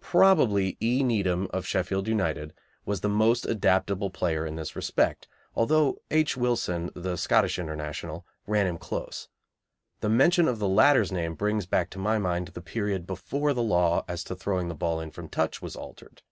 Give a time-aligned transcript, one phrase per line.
[0.00, 1.02] Probably E.
[1.04, 2.54] Needham, of Sheffield United,
[2.86, 6.34] was the most adaptable player in this respect, although H.
[6.34, 9.28] Wilson, the Scottish International, ran him close.
[10.00, 13.62] The mention of the latter's name brings back to my mind the period before the
[13.62, 16.22] law as to throwing in the ball from touch was altered.